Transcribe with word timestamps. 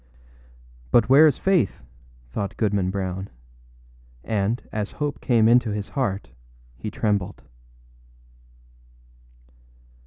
âBut 0.91 1.09
where 1.09 1.27
is 1.27 1.37
Faith?â 1.37 1.83
thought 2.31 2.57
Goodman 2.57 2.89
Brown; 2.89 3.29
and, 4.23 4.67
as 4.71 4.93
hope 4.93 5.21
came 5.21 5.47
into 5.47 5.69
his 5.69 5.89
heart, 5.89 6.29
he 6.75 6.89
trembled. 6.89 7.43